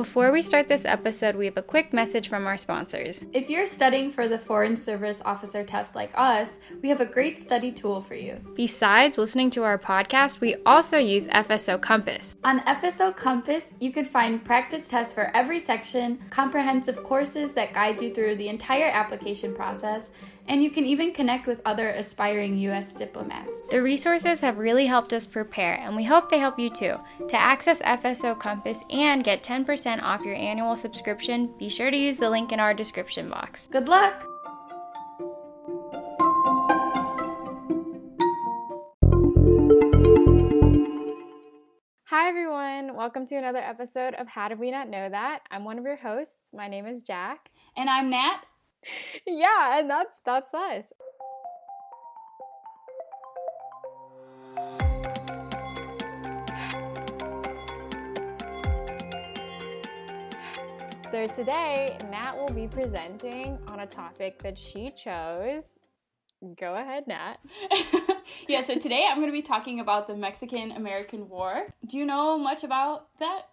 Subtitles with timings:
[0.00, 3.22] Before we start this episode, we have a quick message from our sponsors.
[3.34, 7.38] If you're studying for the Foreign Service Officer test like us, we have a great
[7.38, 8.40] study tool for you.
[8.54, 12.34] Besides listening to our podcast, we also use FSO Compass.
[12.44, 18.00] On FSO Compass, you can find practice tests for every section, comprehensive courses that guide
[18.00, 20.12] you through the entire application process,
[20.50, 22.90] and you can even connect with other aspiring U.S.
[22.90, 23.62] diplomats.
[23.70, 26.96] The resources have really helped us prepare, and we hope they help you too.
[27.28, 32.16] To access FSO Compass and get 10% off your annual subscription, be sure to use
[32.16, 33.68] the link in our description box.
[33.70, 34.26] Good luck!
[42.06, 42.96] Hi, everyone.
[42.96, 45.42] Welcome to another episode of How Did We Not Know That?
[45.52, 46.50] I'm one of your hosts.
[46.52, 47.50] My name is Jack.
[47.76, 48.49] And I'm Nat.
[49.26, 50.92] Yeah, and that's that's us.
[61.10, 65.76] So today, Nat will be presenting on a topic that she chose.
[66.56, 67.38] Go ahead, Nat.
[68.48, 71.74] yeah, so today I'm going to be talking about the Mexican American War.
[71.86, 73.49] Do you know much about that?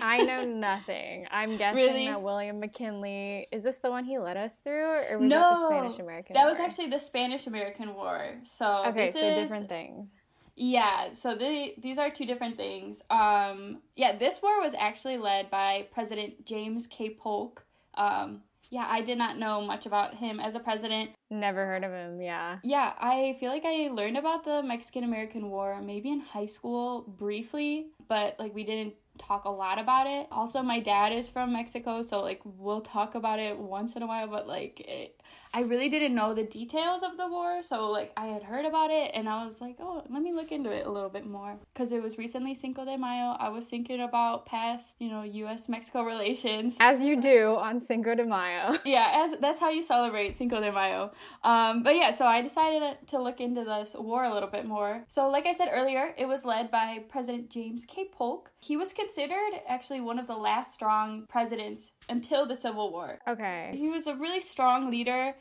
[0.00, 1.26] I know nothing.
[1.30, 2.06] I'm guessing really?
[2.06, 5.56] that William McKinley is this the one he led us through, or was no, that
[5.56, 6.34] the Spanish American?
[6.34, 8.36] That was actually the Spanish American War.
[8.44, 10.08] So okay, so is, different things.
[10.56, 13.02] Yeah, so the, these are two different things.
[13.10, 17.10] Um, yeah, this war was actually led by President James K.
[17.10, 17.64] Polk.
[17.94, 21.10] Um, yeah, I did not know much about him as a president.
[21.30, 22.58] Never heard of him, yeah.
[22.62, 27.02] Yeah, I feel like I learned about the Mexican American War maybe in high school
[27.02, 30.26] briefly, but like we didn't talk a lot about it.
[30.30, 34.06] Also, my dad is from Mexico, so like we'll talk about it once in a
[34.06, 35.17] while, but like it,
[35.52, 38.90] I really didn't know the details of the war, so like I had heard about
[38.90, 41.56] it and I was like, oh, let me look into it a little bit more
[41.72, 43.36] because it was recently Cinco de Mayo.
[43.38, 45.68] I was thinking about past, you know, U.S.
[45.68, 48.76] Mexico relations, as you do on Cinco de Mayo.
[48.84, 51.12] yeah, as that's how you celebrate Cinco de Mayo.
[51.44, 55.04] Um, but yeah, so I decided to look into this war a little bit more.
[55.08, 58.08] So, like I said earlier, it was led by President James K.
[58.12, 58.50] Polk.
[58.60, 63.18] He was considered actually one of the last strong presidents until the Civil War.
[63.26, 63.72] Okay.
[63.74, 65.34] He was a really strong leader.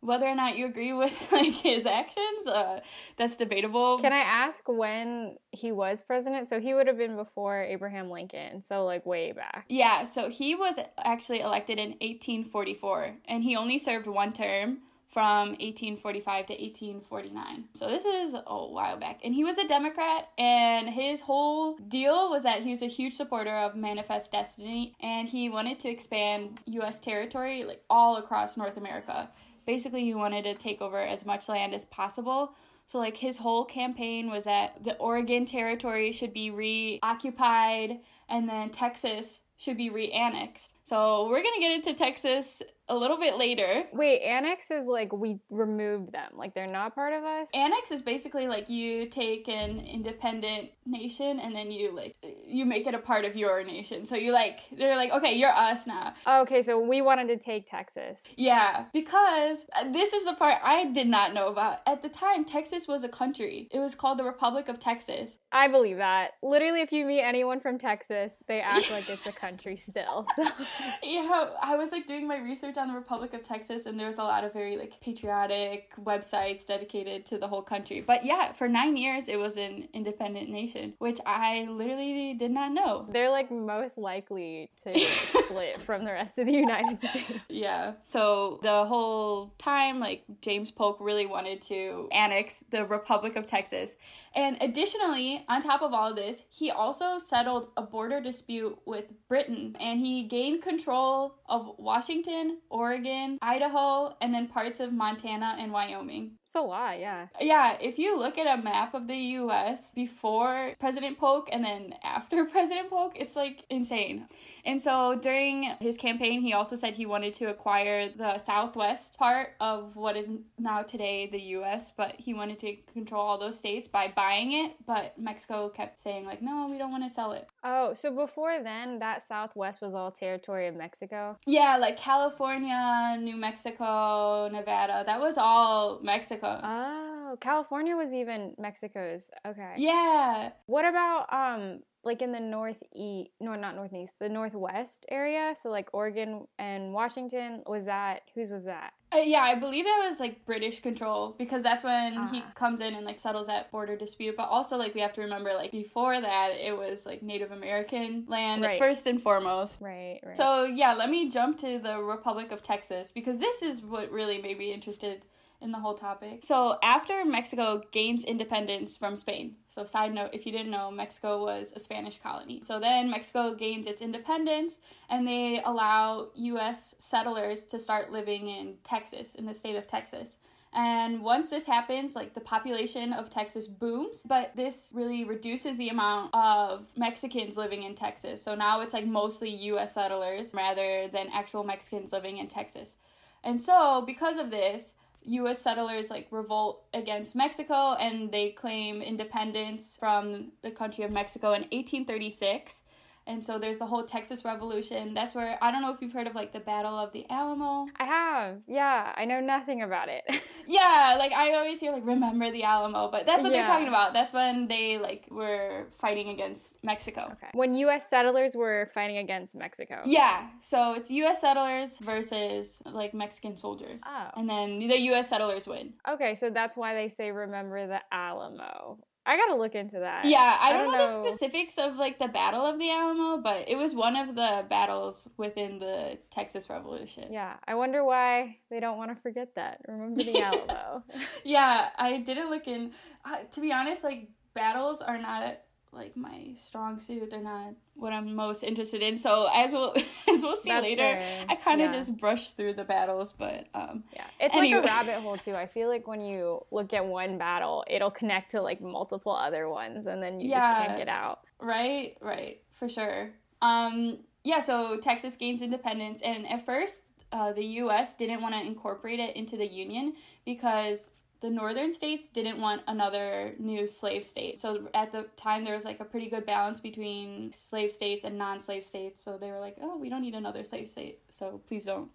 [0.00, 2.80] Whether or not you agree with like his actions uh,
[3.16, 3.98] that's debatable.
[3.98, 6.50] Can i ask when he was president?
[6.50, 9.64] So he would have been before abraham lincoln so like way back.
[9.68, 14.78] Yeah so he was actually elected in 1844 and he only served one term
[15.14, 17.64] from 1845 to 1849.
[17.72, 19.20] So this is a while back.
[19.24, 23.14] And he was a Democrat, and his whole deal was that he was a huge
[23.14, 26.98] supporter of Manifest Destiny, and he wanted to expand U.S.
[26.98, 29.30] territory like all across North America
[29.66, 32.54] basically he wanted to take over as much land as possible.
[32.86, 38.70] So like his whole campaign was that the Oregon territory should be reoccupied and then
[38.70, 40.68] Texas should be reannexed.
[40.84, 43.84] So we're gonna get into Texas a little bit later.
[43.92, 47.48] Wait, annex is like we removed them, like they're not part of us.
[47.54, 52.86] Annex is basically like you take an independent nation and then you like you make
[52.86, 54.04] it a part of your nation.
[54.04, 56.14] So you like they're like okay, you're us now.
[56.26, 58.20] Okay, so we wanted to take Texas.
[58.36, 61.78] Yeah, because uh, this is the part I did not know about.
[61.86, 63.68] At the time, Texas was a country.
[63.70, 65.38] It was called the Republic of Texas.
[65.52, 66.32] I believe that.
[66.42, 70.26] Literally, if you meet anyone from Texas, they act like it's a country still.
[70.36, 70.42] So
[71.02, 74.22] yeah, I was like doing my research on the Republic of Texas, and there's a
[74.22, 78.00] lot of very like patriotic websites dedicated to the whole country.
[78.00, 82.72] But yeah, for nine years it was an independent nation, which I literally did not
[82.72, 83.06] know.
[83.10, 84.98] They're like most likely to
[85.44, 87.40] split from the rest of the United States.
[87.48, 87.92] Yeah.
[88.10, 93.96] So the whole time, like James Polk really wanted to annex the Republic of Texas.
[94.34, 99.76] And additionally, on top of all this, he also settled a border dispute with Britain
[99.80, 106.32] and he gained control of Washington, Oregon, Idaho, and then parts of Montana and Wyoming.
[106.54, 107.26] It's a lot, yeah.
[107.40, 111.96] Yeah, if you look at a map of the US before President Polk and then
[112.04, 114.28] after President Polk, it's like insane.
[114.64, 119.54] And so during his campaign, he also said he wanted to acquire the southwest part
[119.58, 123.88] of what is now today the US, but he wanted to control all those states
[123.88, 124.76] by buying it.
[124.86, 127.48] But Mexico kept saying, like, no, we don't want to sell it.
[127.64, 131.36] Oh, so before then, that southwest was all territory of Mexico?
[131.46, 136.43] Yeah, like California, New Mexico, Nevada, that was all Mexico.
[136.44, 139.28] Oh, Oh, California was even Mexico's.
[139.44, 139.74] Okay.
[139.76, 140.50] Yeah.
[140.66, 145.88] What about um like in the northeast no not northeast the northwest area so like
[145.94, 150.44] oregon and washington was that whose was that uh, yeah i believe it was like
[150.44, 152.30] british control because that's when uh-huh.
[152.30, 155.22] he comes in and like settles that border dispute but also like we have to
[155.22, 158.78] remember like before that it was like native american land right.
[158.78, 163.12] first and foremost right, right so yeah let me jump to the republic of texas
[163.12, 165.24] because this is what really made me interested
[165.60, 166.44] in the whole topic.
[166.44, 171.42] So, after Mexico gains independence from Spain, so side note, if you didn't know, Mexico
[171.42, 172.60] was a Spanish colony.
[172.62, 174.78] So then Mexico gains its independence
[175.08, 180.36] and they allow US settlers to start living in Texas, in the state of Texas.
[180.72, 185.88] And once this happens, like the population of Texas booms, but this really reduces the
[185.88, 188.42] amount of Mexicans living in Texas.
[188.42, 192.96] So now it's like mostly US settlers rather than actual Mexicans living in Texas.
[193.44, 194.94] And so, because of this,
[195.24, 201.48] US settlers like revolt against Mexico and they claim independence from the country of Mexico
[201.48, 202.82] in 1836
[203.26, 205.14] and so there's the whole Texas Revolution.
[205.14, 207.86] That's where I don't know if you've heard of like the Battle of the Alamo.
[207.96, 208.58] I have.
[208.66, 210.24] Yeah, I know nothing about it.
[210.66, 213.58] yeah, like I always hear like remember the Alamo, but that's what yeah.
[213.58, 214.12] they're talking about.
[214.12, 217.30] That's when they like were fighting against Mexico.
[217.32, 217.48] Okay.
[217.54, 220.02] When US settlers were fighting against Mexico.
[220.04, 220.48] Yeah.
[220.60, 224.00] So it's US settlers versus like Mexican soldiers.
[224.06, 224.30] Oh.
[224.36, 225.94] And then the US settlers win.
[226.08, 228.98] Okay, so that's why they say remember the Alamo.
[229.26, 230.26] I gotta look into that.
[230.26, 232.90] Yeah, I, I don't, don't know, know, the specifics of like the Battle of the
[232.90, 237.32] Alamo, but it was one of the battles within the Texas Revolution.
[237.32, 239.80] Yeah, I wonder why they don't want to forget that.
[239.88, 241.04] Remember the Alamo.
[241.44, 242.92] yeah, I didn't look in.
[243.24, 245.58] Uh, to be honest, like battles are not
[245.94, 247.30] like my strong suit.
[247.30, 249.16] They're not what I'm most interested in.
[249.16, 249.94] So as we'll
[250.28, 251.46] as we'll see That's later, fair.
[251.48, 251.98] I kind of yeah.
[251.98, 254.80] just brush through the battles, but um yeah, it's anyway.
[254.80, 255.54] like a rabbit hole too.
[255.54, 259.68] I feel like when you look at one battle, it'll connect to like multiple other
[259.68, 260.58] ones, and then you yeah.
[260.58, 261.40] just can't get out.
[261.60, 263.30] Right, right, for sure.
[263.62, 264.60] Um, yeah.
[264.60, 267.00] So Texas gains independence, and at first.
[267.32, 268.14] Uh, the U.S.
[268.14, 270.12] didn't want to incorporate it into the Union
[270.44, 271.08] because
[271.44, 274.58] the northern states didn't want another new slave state.
[274.58, 278.38] So at the time, there was like a pretty good balance between slave states and
[278.38, 279.22] non slave states.
[279.22, 281.18] So they were like, oh, we don't need another slave state.
[281.28, 282.08] So please don't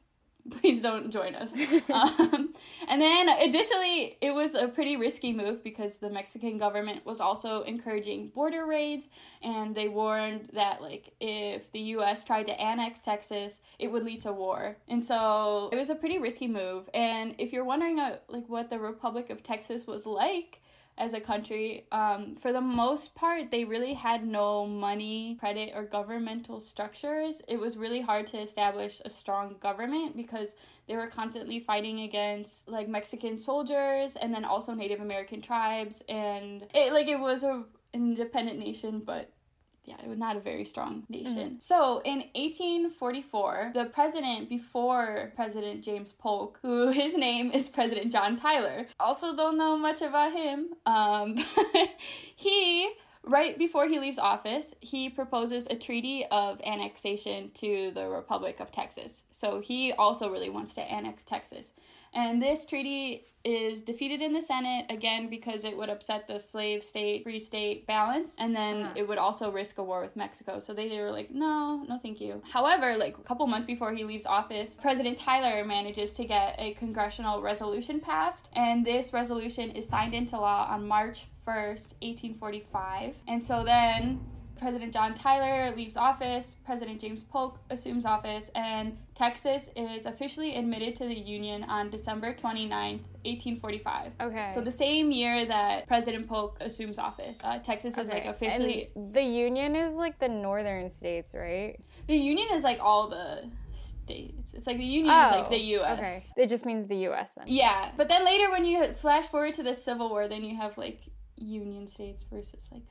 [0.50, 1.54] please don't join us.
[1.94, 2.54] um,
[2.88, 7.64] and then additionally, it was a pretty risky move because the Mexican government was also
[7.64, 9.08] encouraging border raids,
[9.42, 12.24] and they warned that like if the U.S.
[12.24, 14.78] tried to annex Texas, it would lead to war.
[14.88, 16.90] And so it was a pretty risky move.
[16.94, 20.62] And if you're wondering uh, like what the Republic of Texas was like,
[21.00, 21.86] as a country.
[21.92, 27.42] Um, for the most part, they really had no money, credit, or governmental structures.
[27.48, 30.56] It was really hard to establish a strong government because
[30.88, 36.68] they were constantly fighting against like Mexican soldiers and then also Native American tribes, and
[36.76, 37.64] it like it was a
[37.94, 39.32] independent nation, but
[39.90, 41.50] yeah, it was not a very strong nation.
[41.50, 41.60] Mm-hmm.
[41.60, 48.36] So in 1844, the president before President James Polk, who his name is President John
[48.36, 50.76] Tyler, also don't know much about him.
[50.86, 51.38] Um,
[52.36, 52.92] he
[53.24, 58.72] right before he leaves office, he proposes a treaty of annexation to the Republic of
[58.72, 59.24] Texas.
[59.32, 61.74] So he also really wants to annex Texas.
[62.14, 66.84] And this treaty is defeated in the Senate again because it would upset the slave
[66.84, 68.94] state free state balance and then uh-huh.
[68.98, 70.60] it would also risk a war with Mexico.
[70.60, 74.04] So they were like, "No, no thank you." However, like a couple months before he
[74.04, 79.88] leaves office, President Tyler manages to get a congressional resolution passed and this resolution is
[79.88, 83.16] signed into law on March 1st, 1845.
[83.28, 84.20] And so then
[84.60, 90.96] President John Tyler leaves office, President James Polk assumes office, and Texas is officially admitted
[90.98, 94.12] to the Union on December 29th, 1845.
[94.22, 94.52] Okay.
[94.54, 98.90] So the same year that President Polk assumes office, uh, Texas is like officially.
[98.96, 101.80] And the Union is like the northern states, right?
[102.08, 104.52] The Union is like all the states.
[104.54, 106.00] It's like the Union oh, is like the U.S.
[106.00, 106.24] Okay.
[106.38, 107.34] It just means the U.S.
[107.36, 107.46] then.
[107.48, 110.78] Yeah, but then later when you flash forward to the Civil War, then you have
[110.78, 111.02] like
[111.38, 112.84] Union states versus like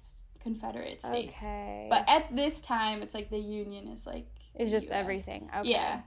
[0.48, 1.34] Confederate states.
[1.36, 1.86] Okay.
[1.90, 4.26] But at this time, it's like the Union is like.
[4.54, 4.92] It's just US.
[4.92, 5.50] everything.
[5.56, 5.70] Okay.
[5.70, 6.00] Yeah.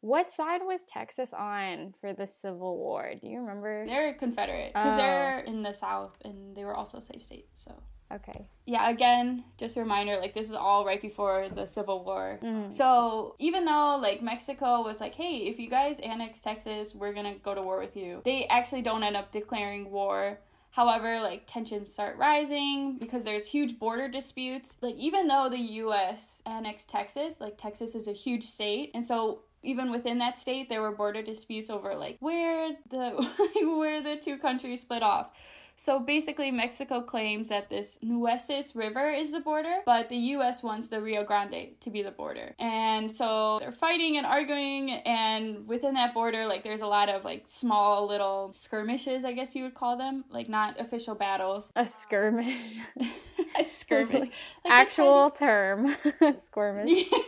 [0.00, 3.12] What side was Texas on for the Civil War?
[3.20, 3.84] Do you remember?
[3.86, 4.96] They're Confederate because oh.
[4.96, 7.48] they're in the South and they were also a safe state.
[7.54, 7.72] So.
[8.12, 8.48] Okay.
[8.66, 12.40] Yeah, again, just a reminder like, this is all right before the Civil War.
[12.42, 12.72] Mm.
[12.72, 17.36] So, even though, like, Mexico was like, hey, if you guys annex Texas, we're gonna
[17.36, 20.40] go to war with you, they actually don't end up declaring war
[20.70, 24.76] However, like tensions start rising because there's huge border disputes.
[24.80, 29.40] Like even though the US annexed Texas, like Texas is a huge state, and so
[29.62, 33.10] even within that state there were border disputes over like where the
[33.78, 35.30] where the two countries split off.
[35.76, 40.88] So basically, Mexico claims that this Nueces River is the border, but the US wants
[40.88, 42.54] the Rio Grande to be the border.
[42.58, 47.24] And so they're fighting and arguing, and within that border, like there's a lot of
[47.24, 51.70] like small little skirmishes, I guess you would call them, like not official battles.
[51.76, 52.78] A skirmish.
[53.58, 54.12] a skirmish.
[54.12, 54.32] Like,
[54.66, 55.88] actual term.
[56.36, 56.90] skirmish.
[56.90, 57.18] Yeah.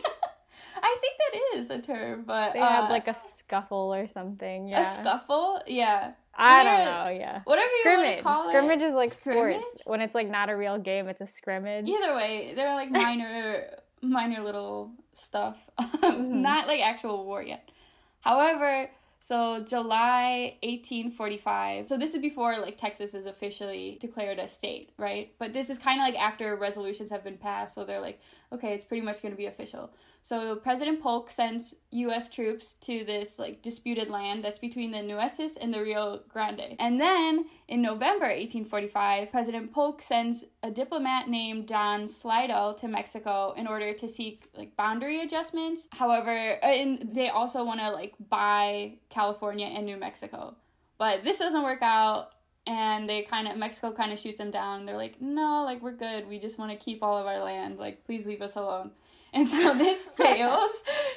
[0.83, 4.67] I think that is a term, but they uh, had like a scuffle or something.
[4.67, 4.81] Yeah.
[4.81, 5.61] A scuffle?
[5.65, 6.11] Yeah.
[6.35, 7.09] I don't know.
[7.19, 7.41] Yeah.
[7.45, 8.17] Whatever scrimmage.
[8.17, 8.85] you call scrimmage it.
[8.85, 9.61] is like Scrimmage?
[9.61, 9.83] sports.
[9.85, 11.87] When it's like not a real game, it's a scrimmage.
[11.87, 13.65] Either way, they're like minor,
[14.01, 15.69] minor little stuff.
[16.03, 16.41] Mm-hmm.
[16.41, 17.69] Not like actual war yet.
[18.21, 18.89] However,
[19.21, 21.87] so July 1845.
[21.87, 25.31] So this is before like Texas is officially declared a state, right?
[25.39, 28.19] But this is kind of like after resolutions have been passed, so they're like,
[28.51, 29.91] okay, it's pretty much going to be official.
[30.23, 32.29] So President Polk sends U.S.
[32.29, 36.77] troops to this like disputed land that's between the Nueces and the Rio Grande.
[36.79, 43.53] And then in November 1845, President Polk sends a diplomat named John Slidell to Mexico
[43.57, 45.87] in order to seek like boundary adjustments.
[45.91, 50.55] However, uh, and they also want to like buy California and New Mexico.
[50.97, 52.29] But this doesn't work out
[52.65, 54.85] and they kind of Mexico kind of shoots them down.
[54.85, 56.29] They're like, "No, like we're good.
[56.29, 57.77] We just want to keep all of our land.
[57.77, 58.91] Like please leave us alone."
[59.33, 60.69] And so this fails.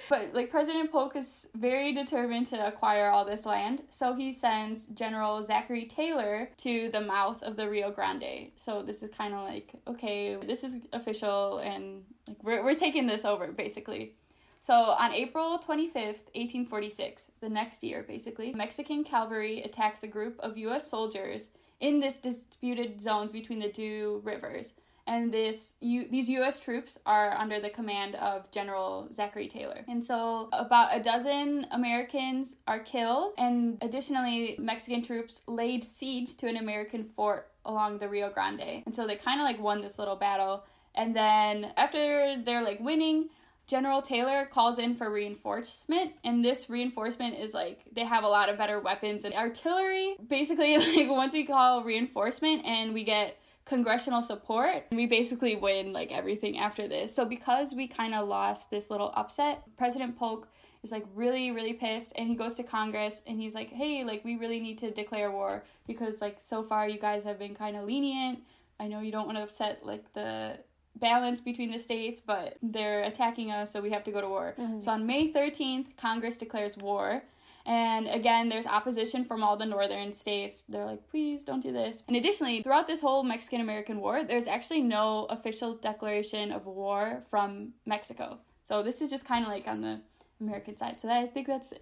[0.09, 3.83] But like President Polk is very determined to acquire all this land.
[3.91, 8.51] So he sends General Zachary Taylor to the mouth of the Rio Grande.
[8.57, 13.07] So this is kind of like, okay, this is official and like we're we're taking
[13.07, 14.15] this over basically.
[14.61, 20.57] So on April 25th, 1846, the next year basically, Mexican cavalry attacks a group of
[20.57, 24.73] US soldiers in this disputed zones between the two rivers
[25.07, 26.59] and this you these U.S.
[26.59, 29.85] troops are under the command of General Zachary Taylor.
[29.89, 36.49] And so about a dozen Americans are killed, and additionally, Mexican troops laid siege to
[36.49, 38.83] an American fort along the Rio Grande.
[38.85, 40.65] And so they kind of like won this little battle.
[40.95, 43.29] And then after they're like winning,
[43.67, 48.49] General Taylor calls in for reinforcement, and this reinforcement is like they have a lot
[48.49, 50.17] of better weapons and artillery.
[50.27, 53.37] Basically, like once we call reinforcement and we get
[53.67, 57.15] congressional support, we basically win like everything after this.
[57.15, 60.49] So because we kind of lost this little upset, President Polk
[60.83, 64.25] is like really really pissed and he goes to Congress and he's like, "Hey, like
[64.25, 67.77] we really need to declare war because like so far you guys have been kind
[67.77, 68.39] of lenient.
[68.79, 70.59] I know you don't want to upset like the
[70.95, 74.55] balance between the states, but they're attacking us, so we have to go to war."
[74.59, 74.81] Mm-hmm.
[74.81, 77.23] So on May 13th, Congress declares war.
[77.67, 80.63] And again, there's opposition from all the northern states.
[80.69, 82.05] They're like, please don't do this.
[82.07, 87.25] And additionally, throughout this whole Mexican American War, there's actually no official declaration of war
[87.29, 88.39] from Mexico.
[88.65, 90.01] So this is just kind of like on the
[90.41, 91.01] American side.
[91.01, 91.73] So that, I think that's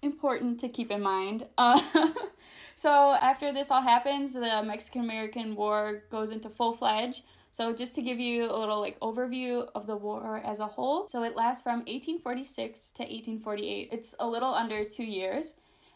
[0.00, 1.46] important to keep in mind.
[1.58, 1.80] Uh,
[2.74, 7.24] so after this all happens, the Mexican American War goes into full fledged.
[7.50, 11.08] So just to give you a little like overview of the war as a whole.
[11.08, 13.88] So it lasts from 1846 to 1848.
[13.92, 15.54] It's a little under 2 years.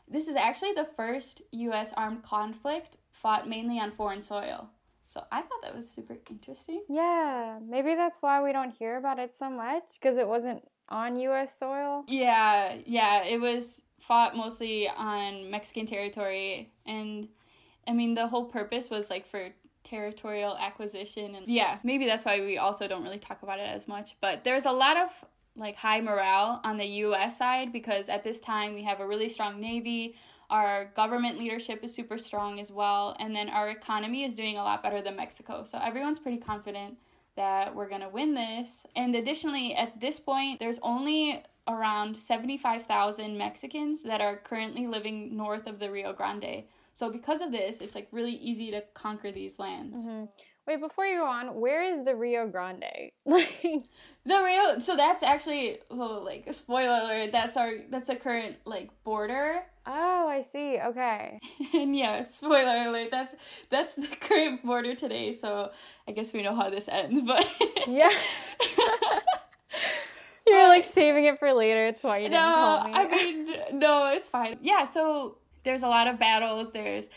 [0.08, 4.70] This is actually the first US armed conflict fought mainly on foreign soil.
[5.08, 6.82] So I thought that was super interesting.
[6.88, 11.16] Yeah, maybe that's why we don't hear about it so much because it wasn't on
[11.16, 11.58] U.S.
[11.58, 12.04] soil.
[12.08, 17.28] Yeah, yeah, it was fought mostly on Mexican territory and
[17.86, 19.50] I mean the whole purpose was like for
[19.92, 23.86] territorial acquisition and yeah, maybe that's why we also don't really talk about it as
[23.86, 25.08] much, but there's a lot of
[25.54, 29.28] like high morale on the US side because at this time we have a really
[29.28, 30.16] strong navy,
[30.48, 34.62] our government leadership is super strong as well, and then our economy is doing a
[34.62, 35.64] lot better than Mexico.
[35.64, 36.96] So everyone's pretty confident
[37.36, 38.86] that we're going to win this.
[38.94, 45.66] And additionally, at this point, there's only around 75,000 Mexicans that are currently living north
[45.66, 46.64] of the Rio Grande.
[46.94, 50.06] So because of this, it's like really easy to conquer these lands.
[50.06, 50.24] Mm-hmm.
[50.66, 52.84] Wait, before you go on, where is the Rio Grande?
[53.26, 53.62] Like,
[54.24, 57.32] The Rio, so that's actually oh, like a spoiler alert.
[57.32, 60.78] That's our that's the current like border, oh, I see.
[60.78, 61.40] Okay.
[61.74, 63.10] and yeah, spoiler alert.
[63.10, 63.34] That's
[63.70, 65.34] that's the current border today.
[65.34, 65.70] So
[66.06, 67.46] I guess we know how this ends, but
[67.86, 68.10] Yeah.
[70.46, 71.86] You're like saving it for later.
[71.86, 72.92] It's why you didn't no, tell me.
[72.92, 74.58] No, I mean no, it's fine.
[74.60, 76.72] Yeah, so there's a lot of battles.
[76.72, 77.08] There's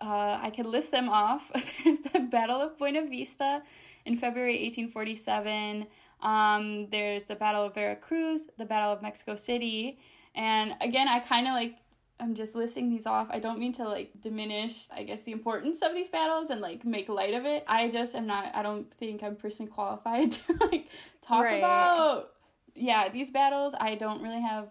[0.00, 1.50] uh, I could list them off.
[1.84, 3.62] There's the Battle of Buena Vista
[4.04, 5.86] in February 1847.
[6.20, 9.98] Um, there's the Battle of Veracruz, the Battle of Mexico City,
[10.34, 11.76] and again, I kind of like
[12.20, 13.28] I'm just listing these off.
[13.30, 16.84] I don't mean to like diminish, I guess, the importance of these battles and like
[16.84, 17.64] make light of it.
[17.68, 18.54] I just am not.
[18.54, 20.88] I don't think I'm personally qualified to like
[21.22, 21.58] talk Right.
[21.58, 22.30] about.
[22.74, 23.74] Yeah, these battles.
[23.78, 24.68] I don't really have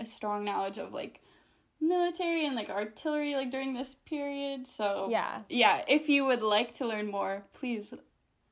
[0.00, 1.20] a strong knowledge of like
[1.88, 4.66] military and like artillery like during this period.
[4.66, 5.38] So Yeah.
[5.48, 7.92] yeah, if you would like to learn more, please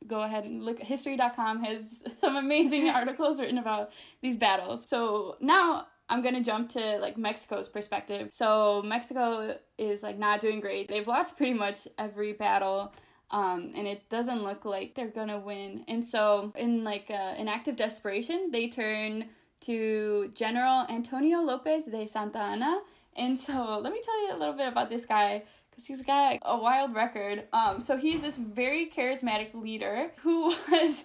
[0.07, 0.83] go ahead and look.
[0.83, 4.89] History.com has some amazing articles written about these battles.
[4.89, 8.29] So now I'm gonna jump to like Mexico's perspective.
[8.33, 10.89] So Mexico is like not doing great.
[10.89, 12.93] They've lost pretty much every battle.
[13.31, 15.85] Um, and it doesn't look like they're gonna win.
[15.89, 21.87] And so, in like uh, an act of desperation, they turn to General Antonio Lopez
[21.87, 22.81] de Santa Anna.
[23.16, 26.38] And so, let me tell you a little bit about this guy because he's got
[26.42, 27.45] a wild record.
[27.52, 31.04] Um, so he's this very charismatic leader who was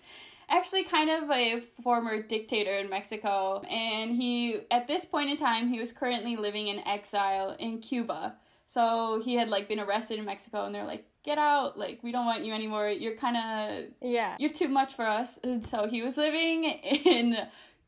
[0.49, 5.69] actually kind of a former dictator in Mexico, and he at this point in time
[5.69, 8.35] he was currently living in exile in Cuba.
[8.67, 11.77] So he had like been arrested in Mexico, and they're like, "Get out!
[11.77, 12.89] Like we don't want you anymore.
[12.89, 14.35] You're kind of Yeah.
[14.39, 17.37] you're too much for us." And so he was living in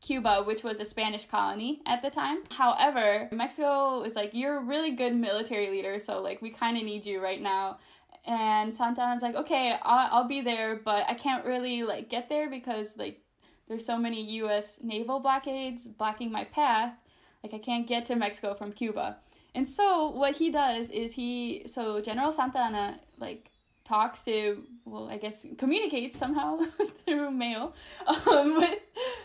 [0.00, 2.38] Cuba, which was a Spanish colony at the time.
[2.50, 6.84] However, Mexico was like, "You're a really good military leader, so like we kind of
[6.84, 7.78] need you right now."
[8.24, 12.28] And Santa Anna's like, "Okay, I'll, I'll be there, but I can't really like get
[12.28, 13.20] there because like
[13.68, 14.78] there's so many U.S.
[14.82, 16.94] naval blockades blocking my path.
[17.42, 19.18] Like I can't get to Mexico from Cuba."
[19.54, 23.50] And so what he does is he so General Santa Anna like
[23.90, 26.58] talks to well I guess communicates somehow
[27.04, 27.74] through mail
[28.06, 28.78] um, with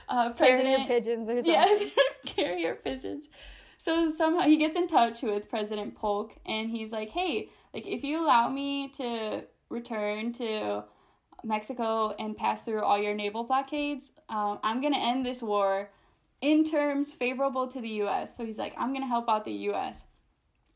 [0.09, 1.53] uh, Carrier President pigeons or something.
[1.53, 3.25] yeah carrier pigeons.
[3.77, 8.03] So somehow he gets in touch with President Polk and he's like, hey, like if
[8.03, 10.83] you allow me to return to
[11.43, 15.91] Mexico and pass through all your naval blockades, um, I'm gonna end this war
[16.41, 18.35] in terms favorable to the U.S.
[18.35, 20.03] So he's like, I'm gonna help out the U.S.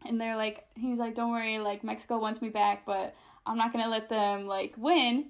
[0.06, 3.15] And they're like, he's like, don't worry, like Mexico wants me back, but
[3.46, 5.27] I'm not gonna let them like win.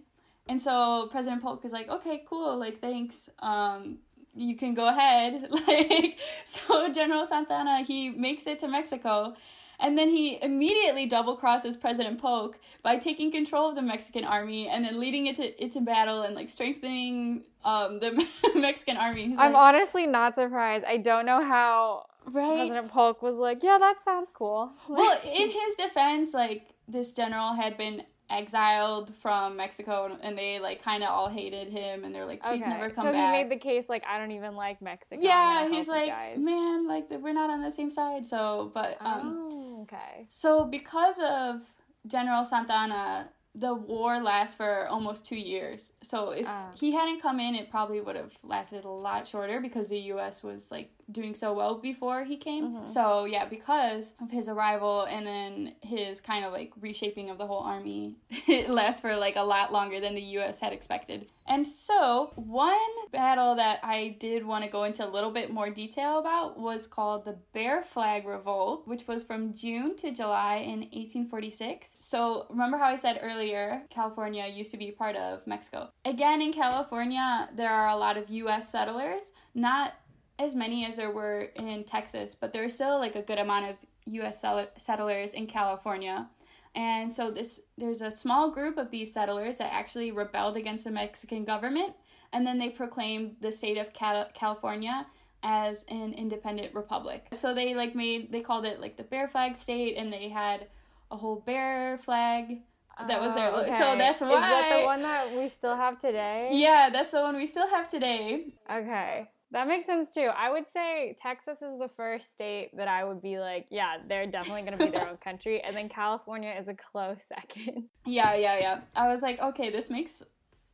[0.47, 3.29] And so President Polk is like, okay, cool, like thanks.
[3.39, 3.99] Um,
[4.35, 5.47] you can go ahead.
[5.67, 9.35] like so General Santa Anna, he makes it to Mexico.
[9.81, 14.67] And then he immediately double crosses President Polk by taking control of the Mexican army
[14.67, 19.29] and then leading it to into battle and like strengthening um the Mexican army.
[19.29, 20.83] He's I'm like, honestly not surprised.
[20.85, 22.55] I don't know how right.
[22.57, 24.71] President Polk was like, yeah, that sounds cool.
[24.89, 30.83] well, in his defense, like this general had been exiled from Mexico and they like
[30.83, 32.69] kind of all hated him and they're like, please okay.
[32.69, 33.33] never come so back.
[33.33, 35.19] So he made the case like I don't even like Mexico.
[35.21, 38.27] Yeah, he's like, guys." man, like we're not on the same side.
[38.27, 40.27] So, but um, oh, okay.
[40.29, 41.61] so because of
[42.07, 45.91] General Santa Anna, the war lasts for almost two years.
[46.03, 46.69] So if Ah.
[46.75, 50.43] he hadn't come in, it probably would have lasted a lot shorter because the U.S.
[50.43, 52.69] was like doing so well before he came.
[52.75, 52.89] Mhm.
[52.89, 57.47] So yeah, because of his arrival and then his kind of like reshaping of the
[57.47, 58.17] whole army,
[58.47, 60.59] it lasts for like a lot longer than the U.S.
[60.59, 61.27] had expected.
[61.47, 62.77] And so one
[63.11, 66.85] battle that I did want to go into a little bit more detail about was
[66.85, 71.95] called the Bear Flag Revolt, which was from June to July in 1846.
[71.97, 75.89] So remember how I said earlier, California used to be part of Mexico.
[76.05, 78.69] Again, in California, there are a lot of U.S.
[78.71, 79.93] settlers, not
[80.39, 83.75] as many as there were in Texas, but there's still like a good amount of
[84.05, 84.43] U.S.
[84.77, 86.29] settlers in California.
[86.75, 90.91] And so this there's a small group of these settlers that actually rebelled against the
[90.91, 91.93] Mexican government,
[92.31, 95.05] and then they proclaimed the state of Cal- California
[95.43, 97.25] as an independent republic.
[97.37, 100.67] So they like made they called it like the bear flag state, and they had
[101.11, 102.59] a whole bear flag
[103.07, 103.97] that was their Oh, lo- so okay.
[103.97, 106.49] that's Is that the one that we still have today?
[106.51, 108.53] Yeah, that's the one we still have today.
[108.69, 109.27] Okay.
[109.51, 110.29] That makes sense too.
[110.35, 114.27] I would say Texas is the first state that I would be like, yeah, they're
[114.27, 115.59] definitely going to be their own country.
[115.61, 117.85] And then California is a close second.
[118.05, 118.81] Yeah, yeah, yeah.
[118.95, 120.23] I was like, okay, this makes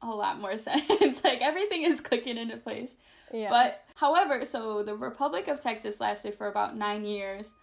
[0.02, 1.24] a lot more sense.
[1.24, 2.96] like everything is clicking into place.
[3.34, 3.50] Yeah.
[3.50, 7.54] But however, so the Republic of Texas lasted for about nine years,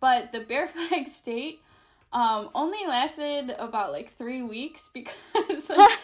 [0.00, 1.60] but the Bear Flag State
[2.12, 5.98] um, only lasted about like three weeks because like,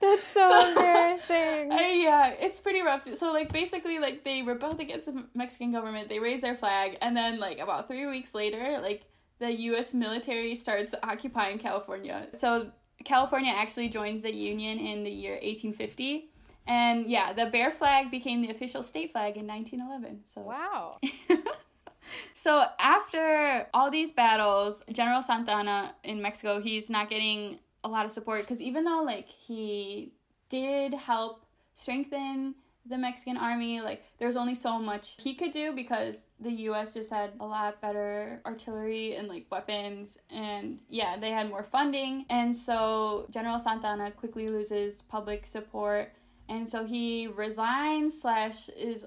[0.00, 1.72] That's so, So- embarrassing.
[1.72, 3.02] I, yeah, it's pretty rough.
[3.14, 7.16] So like basically like they rebelled against the Mexican government, they raised their flag, and
[7.16, 9.04] then like about three weeks later, like
[9.38, 9.94] the U.S.
[9.94, 12.28] military starts occupying California.
[12.34, 12.70] So
[13.04, 16.30] California actually joins the Union in the year 1850.
[16.66, 20.24] And yeah, the bear flag became the official state flag in 1911.
[20.24, 20.98] So wow.
[22.34, 28.04] so after all these battles, General Santa Anna in Mexico, he's not getting a lot
[28.06, 30.12] of support because even though like he
[30.48, 31.44] did help
[31.74, 32.54] strengthen
[32.86, 37.10] the Mexican army, like there's only so much he could do because the US just
[37.10, 42.26] had a lot better artillery and like weapons and yeah, they had more funding.
[42.28, 46.12] And so General Santa Anna quickly loses public support
[46.48, 49.06] and so he resigns slash is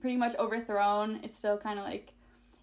[0.00, 1.20] pretty much overthrown.
[1.22, 2.12] It's still kind of like,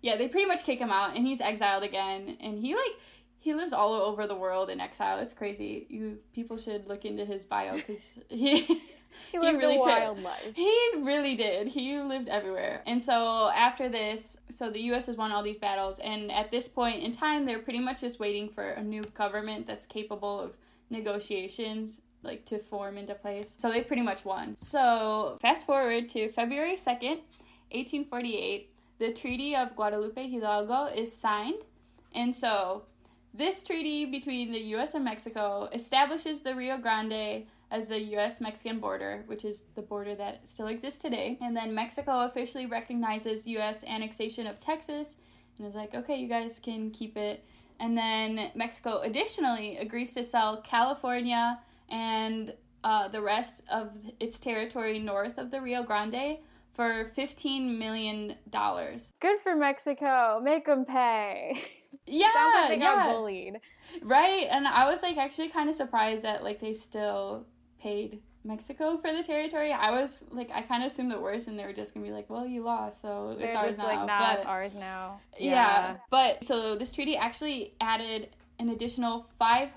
[0.01, 2.99] yeah, they pretty much kick him out, and he's exiled again, and he like
[3.39, 5.19] he lives all over the world in exile.
[5.19, 5.85] It's crazy.
[5.89, 8.81] You people should look into his bio because he.
[9.31, 10.53] He lived really wild life.
[10.53, 11.69] He really did.
[11.69, 12.83] He lived everywhere.
[12.85, 16.67] And so after this, so the US has won all these battles and at this
[16.67, 20.57] point in time they're pretty much just waiting for a new government that's capable of
[20.91, 23.55] negotiations like to form into place.
[23.57, 24.55] So they've pretty much won.
[24.55, 27.21] So fast forward to February 2nd,
[27.71, 28.69] 1848,
[28.99, 31.61] the Treaty of Guadalupe Hidalgo is signed.
[32.13, 32.83] And so
[33.37, 38.79] this treaty between the US and Mexico establishes the Rio Grande as the US Mexican
[38.79, 41.37] border, which is the border that still exists today.
[41.41, 45.17] And then Mexico officially recognizes US annexation of Texas
[45.57, 47.45] and is like, okay, you guys can keep it.
[47.79, 54.97] And then Mexico additionally agrees to sell California and uh, the rest of its territory
[54.97, 56.37] north of the Rio Grande
[56.73, 58.35] for $15 million.
[59.19, 60.39] Good for Mexico.
[60.43, 61.61] Make them pay.
[62.05, 62.95] Yeah, Sounds like they yeah.
[62.95, 63.59] got bullied.
[64.01, 67.45] Right, and I was like actually kind of surprised that like they still
[67.79, 69.71] paid Mexico for the territory.
[69.73, 72.11] I was like I kind of assumed the worst, and they were just gonna be
[72.11, 74.75] like, "Well, you lost, so it's They're ours just now." like, nah, but, it's ours
[74.75, 75.19] now.
[75.37, 75.97] yeah.
[76.09, 79.69] but so this treaty actually added an additional five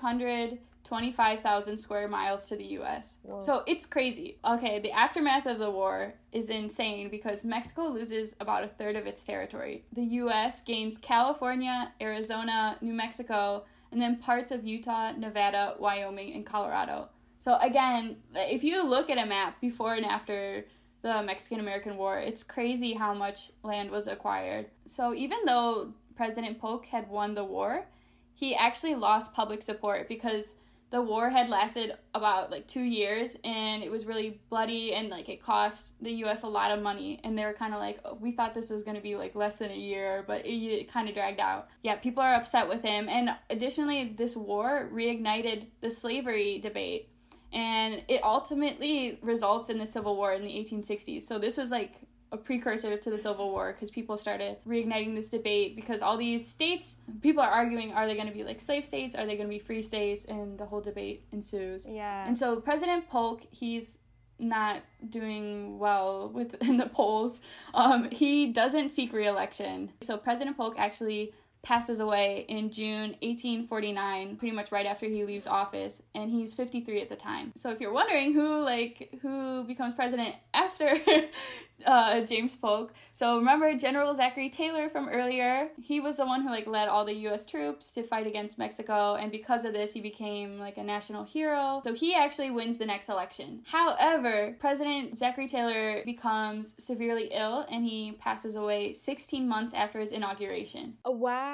[0.81, 3.17] hundred twenty-five thousand square miles to the U.S.
[3.23, 3.41] Whoa.
[3.41, 4.37] So it's crazy.
[4.45, 9.05] Okay, the aftermath of the war is insane because Mexico loses about a third of
[9.05, 9.85] its territory.
[9.93, 10.61] The U.S.
[10.61, 17.09] gains California, Arizona, New Mexico, and then parts of Utah, Nevada, Wyoming, and Colorado.
[17.39, 20.65] So again, if you look at a map before and after
[21.01, 24.67] the Mexican American War, it's crazy how much land was acquired.
[24.85, 27.87] So even though President Polk had won the war,
[28.35, 30.53] he actually lost public support because
[30.91, 35.29] the war had lasted about like two years and it was really bloody and like
[35.29, 38.17] it cost the us a lot of money and they were kind of like oh,
[38.19, 40.91] we thought this was going to be like less than a year but it, it
[40.91, 41.69] kind of dragged out.
[41.81, 47.07] Yeah people are upset with him and additionally this war reignited the slavery debate
[47.53, 52.01] and it ultimately results in the civil war in the 1860s so this was like
[52.31, 56.47] a precursor to the Civil War because people started reigniting this debate because all these
[56.47, 59.15] states, people are arguing, are they going to be like slave states?
[59.15, 60.25] Are they going to be free states?
[60.25, 61.85] And the whole debate ensues.
[61.85, 62.25] Yeah.
[62.25, 63.97] And so President Polk, he's
[64.39, 67.41] not doing well within the polls.
[67.73, 69.91] Um, he doesn't seek re-election.
[70.01, 75.45] So President Polk actually passes away in June 1849, pretty much right after he leaves
[75.45, 77.53] office, and he's 53 at the time.
[77.55, 80.95] So if you're wondering who like who becomes president after
[81.85, 85.69] uh, James Polk, so remember General Zachary Taylor from earlier?
[85.81, 87.45] He was the one who like led all the U.S.
[87.45, 91.81] troops to fight against Mexico, and because of this, he became like a national hero.
[91.83, 93.61] So he actually wins the next election.
[93.67, 100.11] However, President Zachary Taylor becomes severely ill, and he passes away 16 months after his
[100.11, 100.95] inauguration.
[101.05, 101.50] Oh, wow.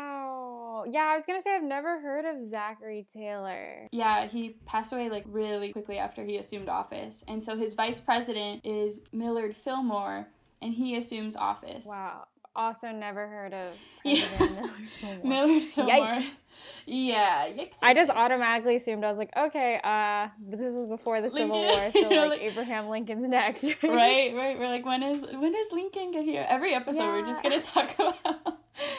[0.89, 3.87] Yeah, I was gonna say I've never heard of Zachary Taylor.
[3.91, 7.23] Yeah, he passed away like really quickly after he assumed office.
[7.27, 10.27] And so his vice president is Millard Fillmore,
[10.61, 11.85] and he assumes office.
[11.85, 12.27] Wow.
[12.55, 14.25] Also, never heard of Yeah.
[14.37, 15.25] President Millard Fillmore.
[15.25, 15.93] Millard Fillmore.
[15.95, 16.43] Yikes.
[16.85, 17.77] Yeah, yikes.
[17.83, 21.59] I just automatically assumed I was like, okay, uh, but this was before the Civil
[21.61, 24.57] War, so like, like- Abraham Lincoln's next, right, right.
[24.57, 26.45] We're like, when is when does Lincoln get here?
[26.47, 28.56] Every episode, we're just gonna talk about.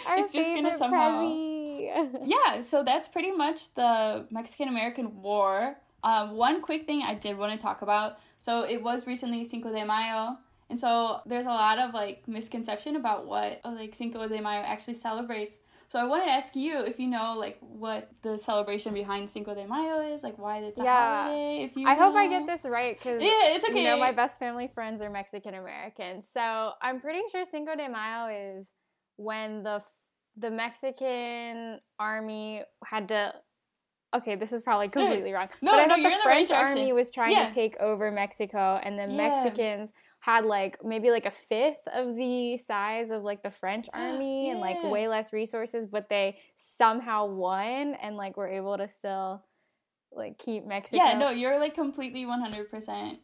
[0.09, 1.21] Our it's just gonna somehow.
[1.23, 2.11] Prezi.
[2.25, 5.77] yeah, so that's pretty much the Mexican American War.
[6.03, 8.19] Um, one quick thing I did want to talk about.
[8.39, 10.37] So it was recently Cinco de Mayo,
[10.71, 14.63] and so there's a lot of like misconception about what uh, like Cinco de Mayo
[14.63, 15.59] actually celebrates.
[15.91, 19.55] So I wanted to ask you if you know like what the celebration behind Cinco
[19.55, 21.23] de Mayo is, like why it's a Yeah.
[21.23, 21.65] holiday.
[21.65, 23.83] If you, I hope I get this right because Yeah, it's okay.
[23.83, 27.89] you know my best family friends are Mexican American, so I'm pretty sure Cinco de
[27.89, 28.27] Mayo
[28.59, 28.69] is
[29.17, 29.83] when the
[30.39, 33.35] the Mexican army had to.
[34.15, 36.49] Okay, this is probably completely wrong, No, but I no, thought the in the right
[36.49, 37.49] French army was trying Yeah.
[37.49, 39.17] to take over Mexico, and the Yeah.
[39.17, 44.51] Mexicans had like maybe like a fifth of the size of like the French army
[44.51, 49.45] and like way less resources, but they somehow won and like were able to still
[50.11, 51.05] like keep Mexico.
[51.05, 52.71] Yeah, no, you're like completely 100%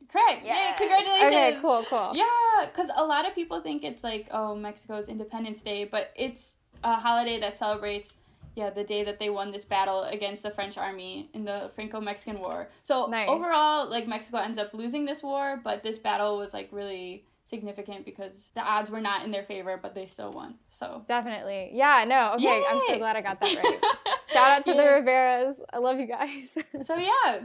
[0.09, 0.45] correct.
[0.45, 1.29] Yeah, congratulations.
[1.29, 2.13] Okay, cool, cool.
[2.15, 2.27] Yeah,
[2.67, 6.95] because a lot of people think it's like, oh, Mexico's Independence Day, but it's a
[6.97, 8.13] holiday that celebrates,
[8.55, 12.01] yeah, the day that they won this battle against the French army in the Franco
[12.01, 12.69] Mexican War.
[12.83, 13.29] So Nice.
[13.29, 18.05] overall, like, Mexico ends up losing this war, but this battle was like really significant
[18.05, 20.55] because the odds were not in their favor, but they still won.
[20.71, 21.03] So.
[21.07, 21.71] Definitely.
[21.73, 22.35] Yeah, no.
[22.35, 23.81] Okay, I'm so glad I got that right.
[24.29, 25.55] Shout out to the Riveras.
[25.73, 26.57] I love you guys.
[26.83, 27.41] So yeah,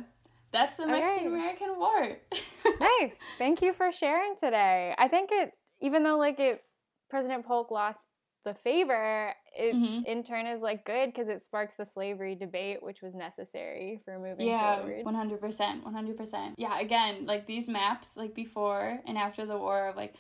[0.52, 2.18] that's the Mexican American War.
[2.80, 3.18] nice.
[3.38, 4.96] Thank you for sharing today.
[4.98, 6.64] I think it even though like it
[7.10, 8.06] President Polk lost
[8.44, 10.06] the favor, it Mhm.
[10.06, 14.18] in turn is like good because it sparks the slavery debate, which was necessary for
[14.18, 15.06] moving Yeah, forward.
[15.06, 16.56] one hundred percent, one hundred percent.
[16.58, 20.16] Yeah, again, like these maps, like before and after the war, of like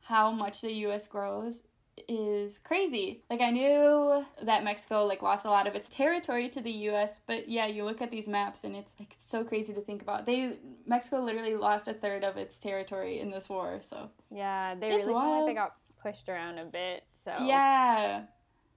[0.00, 1.06] how much the U.S.
[1.06, 1.62] grows
[2.08, 3.24] is crazy.
[3.30, 7.20] Like I knew that Mexico like lost a lot of its territory to the U.S.,
[7.26, 10.26] but yeah, you look at these maps and it's like so crazy to think about.
[10.26, 13.78] They Mexico literally lost a third of its territory in this war.
[13.80, 17.04] So Yeah, they It's really like they got pushed around a bit.
[17.26, 18.22] So yeah,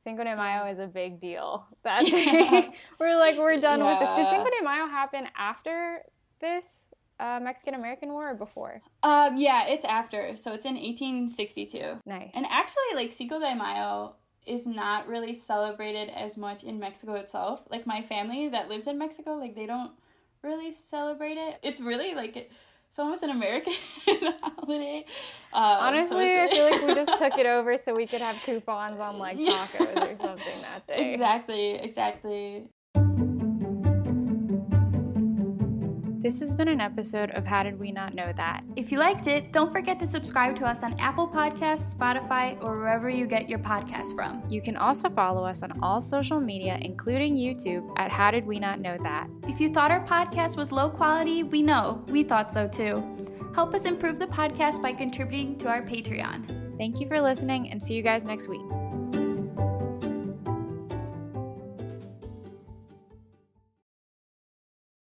[0.04, 1.66] Cinco de Mayo is a big deal.
[1.84, 2.04] That
[3.00, 4.10] we're like we're done with this.
[4.10, 4.32] Did Yeah.
[4.32, 6.02] Cinco de Mayo happen after
[6.42, 6.86] this
[7.20, 8.82] uh, Mexican American War or before?
[9.04, 10.36] um, yeah, it's after.
[10.36, 12.00] So it's in eighteen sixty two.
[12.06, 12.32] Nice.
[12.34, 14.16] And actually, like Cinco de Mayo
[14.48, 17.62] is not really celebrated as much in Mexico itself.
[17.70, 19.92] Like my family that lives in Mexico, like they don't
[20.42, 21.60] really celebrate it.
[21.62, 22.50] It's really like
[22.90, 23.74] it's almost an American
[24.42, 25.06] holiday.
[25.54, 28.42] Um, so Honestly, I feel like we just took it over so we could have
[28.46, 29.68] coupons on like Yeah.
[29.68, 31.14] tacos or something that day.
[31.14, 32.68] exactly, exactly.
[36.22, 38.66] This has been an episode of How Did We Not Know That?
[38.76, 42.78] If you liked it, don't forget to subscribe to us on Apple Podcasts, Spotify, or
[42.78, 44.44] wherever you get your podcasts from.
[44.50, 48.60] You can also follow us on all social media, including YouTube, at How Did We
[48.60, 49.30] Not Know That?
[49.48, 52.04] If you thought our podcast was low quality, we know.
[52.10, 53.02] We thought so too.
[53.56, 56.78] Help us improve the podcast by contributing to our Patreon.
[56.78, 58.66] Thank you for listening and see you guys next week.